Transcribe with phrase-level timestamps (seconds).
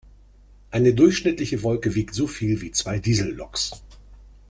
[0.71, 3.83] Eine durchschnittliche Wolke wiegt so viel wie zwei Dieselloks.